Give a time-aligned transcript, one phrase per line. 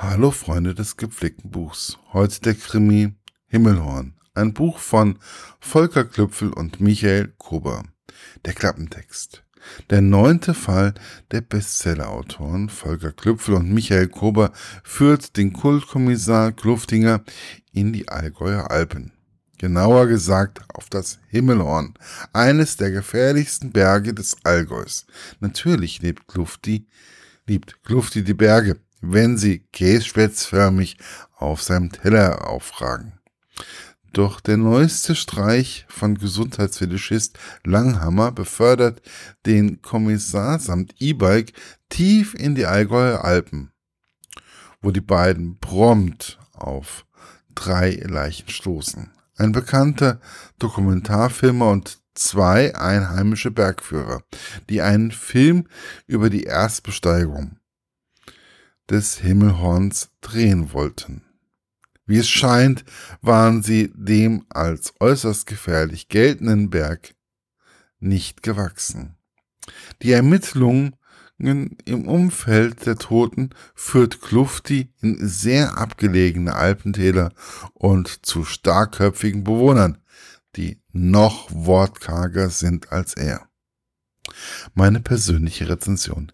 [0.00, 1.98] Hallo Freunde des gepflegten Buchs.
[2.12, 3.14] Heute der Krimi
[3.48, 4.14] Himmelhorn.
[4.32, 5.18] Ein Buch von
[5.58, 7.82] Volker Klüpfel und Michael Kober.
[8.44, 9.42] Der Klappentext.
[9.90, 10.94] Der neunte Fall
[11.32, 14.52] der Bestsellerautoren Volker Klüpfel und Michael Kober
[14.84, 17.24] führt den Kultkommissar Kluftinger
[17.72, 19.10] in die Allgäuer Alpen.
[19.58, 21.94] Genauer gesagt auf das Himmelhorn,
[22.32, 25.06] eines der gefährlichsten Berge des Allgäus.
[25.40, 26.86] Natürlich lebt Klufti,
[27.48, 30.98] liebt Klufti die Berge wenn sie kässpätzförmig
[31.36, 33.18] auf seinem Teller aufragen.
[34.12, 39.02] Doch der neueste Streich von Gesundheitsfetischist Langhammer befördert
[39.44, 41.52] den Kommissar samt E-Bike
[41.88, 43.70] tief in die Allgäuer Alpen,
[44.80, 47.04] wo die beiden prompt auf
[47.54, 49.10] drei Leichen stoßen.
[49.36, 50.20] Ein bekannter
[50.58, 54.22] Dokumentarfilmer und zwei einheimische Bergführer,
[54.68, 55.68] die einen Film
[56.06, 57.57] über die Erstbesteigung
[58.90, 61.22] des Himmelhorns drehen wollten.
[62.06, 62.84] Wie es scheint,
[63.20, 67.14] waren sie dem als äußerst gefährlich geltenden Berg
[68.00, 69.16] nicht gewachsen.
[70.02, 70.96] Die Ermittlungen
[71.38, 77.32] im Umfeld der Toten führt Klufti in sehr abgelegene Alpentäler
[77.74, 79.98] und zu starkköpfigen Bewohnern,
[80.56, 83.48] die noch wortkarger sind als er.
[84.74, 86.32] Meine persönliche Rezension.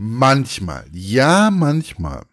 [0.00, 2.24] Manchmal, ja manchmal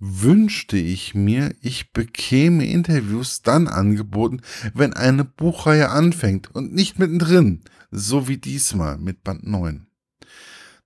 [0.00, 4.40] wünschte ich mir, ich bekäme Interviews dann angeboten,
[4.74, 7.62] wenn eine Buchreihe anfängt und nicht mittendrin,
[7.92, 9.86] so wie diesmal mit Band 9.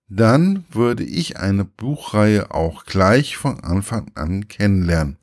[0.09, 5.17] Dann würde ich eine Buchreihe auch gleich von Anfang an kennenlernen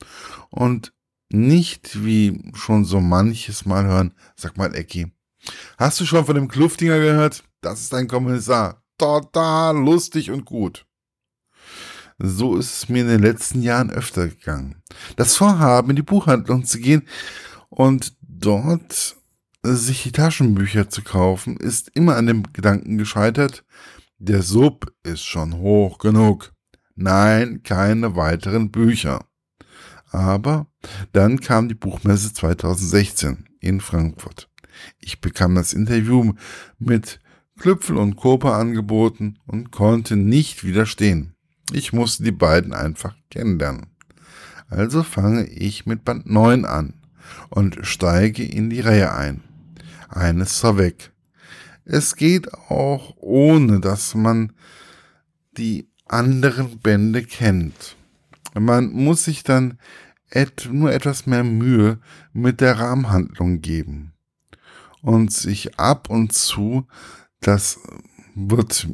[0.50, 0.92] und
[1.30, 5.12] nicht wie schon so manches Mal hören, sag mal Ecki,
[5.78, 7.44] hast du schon von dem Kluftinger gehört?
[7.60, 10.86] Das ist ein Kommissar total lustig und gut.
[12.18, 14.82] So ist es mir in den letzten Jahren öfter gegangen.
[15.16, 17.02] Das Vorhaben, in die Buchhandlung zu gehen
[17.70, 19.16] und dort
[19.62, 23.64] sich die Taschenbücher zu kaufen, ist immer an dem Gedanken gescheitert,
[24.18, 26.52] der Sub ist schon hoch genug.
[26.94, 29.24] Nein, keine weiteren Bücher.
[30.10, 30.68] Aber
[31.12, 34.48] dann kam die Buchmesse 2016 in Frankfurt.
[34.98, 36.34] Ich bekam das Interview
[36.78, 37.18] mit
[37.58, 41.34] Klüpfel und Koper angeboten und konnte nicht widerstehen.
[41.72, 43.86] Ich musste die beiden einfach kennenlernen.
[44.68, 46.94] Also fange ich mit Band 9 an
[47.50, 49.42] und steige in die Reihe ein.
[50.08, 51.12] Eines vorweg.
[51.84, 54.52] Es geht auch ohne, dass man
[55.56, 57.96] die anderen Bände kennt.
[58.54, 59.78] Man muss sich dann
[60.30, 61.98] et nur etwas mehr Mühe
[62.32, 64.12] mit der Rahmenhandlung geben
[65.02, 66.86] und sich ab und zu
[67.46, 67.78] das
[68.34, 68.88] wird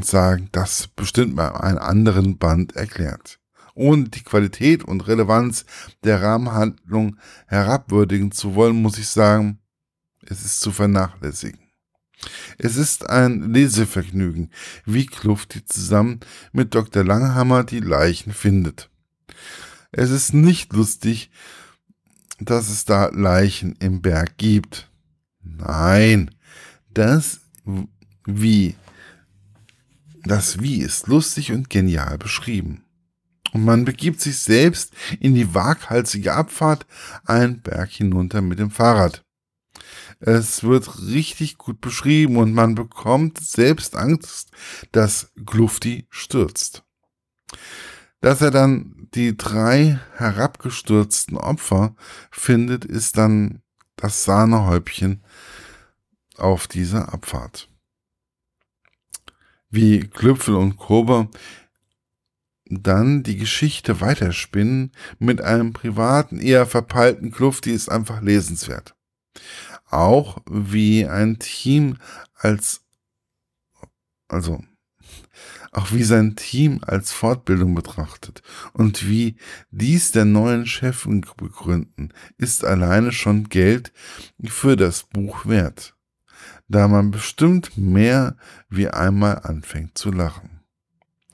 [0.00, 3.38] sagen, das bestimmt mal einen anderen Band erklärt.
[3.74, 5.66] Ohne die Qualität und Relevanz
[6.02, 9.58] der Rahmenhandlung herabwürdigen zu wollen, muss ich sagen,
[10.22, 11.60] es ist zu vernachlässigen.
[12.56, 14.50] Es ist ein Lesevergnügen,
[14.86, 16.20] wie Klufti zusammen
[16.52, 17.04] mit Dr.
[17.04, 18.90] Langhammer die Leichen findet.
[19.92, 21.30] Es ist nicht lustig,
[22.40, 24.90] dass es da Leichen im Berg gibt.
[25.42, 26.30] Nein,
[26.92, 27.40] das
[28.24, 28.74] wie.
[30.24, 32.82] Das Wie ist lustig und genial beschrieben.
[33.52, 36.84] Und man begibt sich selbst in die waghalsige Abfahrt
[37.24, 39.24] einen Berg hinunter mit dem Fahrrad.
[40.18, 44.50] Es wird richtig gut beschrieben und man bekommt selbst Angst,
[44.92, 46.82] dass Glufti stürzt.
[48.20, 51.94] Dass er dann die drei herabgestürzten Opfer
[52.30, 53.62] findet, ist dann
[53.96, 55.22] das Sahnehäubchen
[56.38, 57.68] auf dieser Abfahrt.
[59.68, 61.28] Wie Klüpfel und Kober
[62.68, 68.96] dann die Geschichte weiterspinnen mit einem privaten, eher verpeilten Klufti ist einfach lesenswert.
[69.88, 71.98] Auch wie ein Team
[72.34, 72.84] als,
[74.28, 74.64] also,
[75.70, 78.42] auch wie sein Team als Fortbildung betrachtet
[78.72, 79.36] und wie
[79.70, 83.92] dies der neuen Chefin begründen, ist alleine schon Geld
[84.44, 85.95] für das Buch wert
[86.68, 88.36] da man bestimmt mehr
[88.68, 90.60] wie einmal anfängt zu lachen.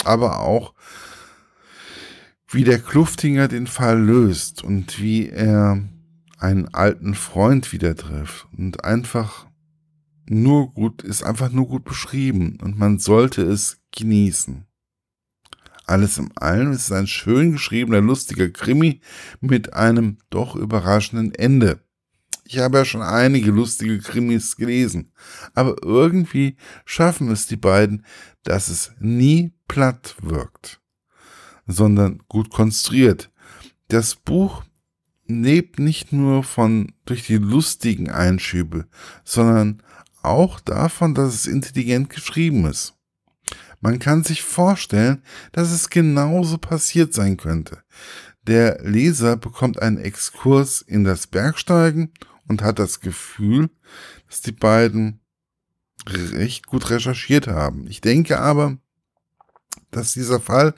[0.05, 0.75] Aber auch,
[2.49, 5.83] wie der Kluftinger den Fall löst und wie er
[6.39, 9.47] einen alten Freund wieder trifft und einfach
[10.27, 14.67] nur gut, ist einfach nur gut beschrieben und man sollte es genießen.
[15.85, 19.01] Alles im Allem ist es ein schön geschriebener, lustiger Krimi
[19.41, 21.82] mit einem doch überraschenden Ende.
[22.53, 25.11] Ich habe ja schon einige lustige Krimis gelesen,
[25.55, 28.05] aber irgendwie schaffen es die beiden,
[28.43, 30.79] dass es nie platt wirkt.
[31.67, 33.31] sondern gut konstruiert.
[33.89, 34.65] Das Buch
[35.27, 38.87] lebt nicht nur von durch die lustigen Einschübe,
[39.25, 39.83] sondern
[40.23, 42.95] auch davon, dass es intelligent geschrieben ist.
[43.81, 45.23] Man kann sich vorstellen,
[45.53, 47.79] dass es genauso passiert sein könnte.
[48.47, 52.13] Der Leser bekommt einen Exkurs in das Bergsteigen
[52.49, 53.71] und hat das Gefühl,
[54.29, 55.21] dass die beiden
[56.07, 57.87] recht gut recherchiert haben.
[57.87, 58.79] Ich denke aber,
[59.91, 60.75] dass dieser Fall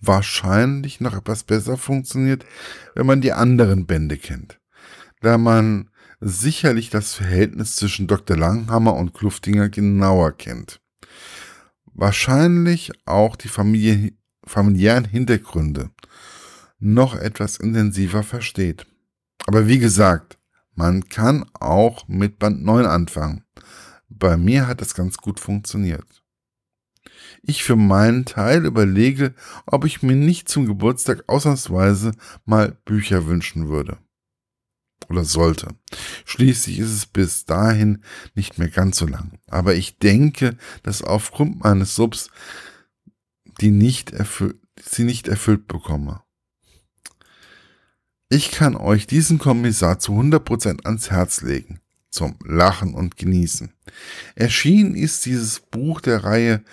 [0.00, 2.44] wahrscheinlich noch etwas besser funktioniert,
[2.94, 4.58] wenn man die anderen Bände kennt.
[5.20, 8.36] Da man sicherlich das Verhältnis zwischen Dr.
[8.36, 10.80] Langhammer und Kluftinger genauer kennt.
[11.94, 14.12] Wahrscheinlich auch die Familie,
[14.44, 15.90] familiären Hintergründe
[16.78, 18.86] noch etwas intensiver versteht.
[19.46, 20.38] Aber wie gesagt,
[20.74, 23.44] man kann auch mit Band 9 anfangen.
[24.08, 26.22] Bei mir hat das ganz gut funktioniert.
[27.42, 29.34] Ich für meinen Teil überlege,
[29.66, 32.12] ob ich mir nicht zum Geburtstag ausnahmsweise
[32.44, 33.98] mal Bücher wünschen würde.
[35.08, 35.68] Oder sollte.
[36.24, 38.04] Schließlich ist es bis dahin
[38.34, 39.38] nicht mehr ganz so lang.
[39.48, 42.30] Aber ich denke, dass aufgrund meines Subs
[43.60, 46.22] die nicht erfüllt, sie nicht erfüllt bekomme.
[48.32, 51.80] Ich kann euch diesen Kommissar zu 100% ans Herz legen.
[52.08, 53.74] Zum Lachen und Genießen.
[54.34, 56.64] Erschienen ist dieses Buch der Reihe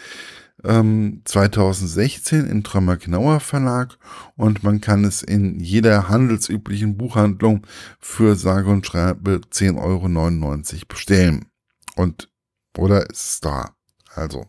[0.64, 3.98] ähm, 2016 im Trömer Knauer Verlag
[4.38, 7.68] und man kann es in jeder handelsüblichen Buchhandlung
[8.00, 10.08] für sage und schreibe 10,99 Euro
[10.88, 11.44] bestellen.
[11.98, 12.32] Und
[12.78, 13.76] oder ist es da.
[14.16, 14.46] Also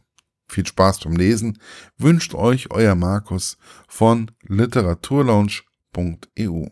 [0.46, 1.58] viel Spaß beim Lesen.
[1.98, 3.58] Wünscht euch euer Markus
[3.88, 6.68] von literaturlaunch.eu.